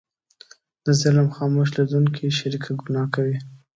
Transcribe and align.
د 0.85 0.87
ظلم 1.01 1.27
خاموش 1.35 1.69
لیدونکی 1.77 2.35
شریکه 2.39 2.71
ګناه 2.81 3.07
کوي. 3.15 3.37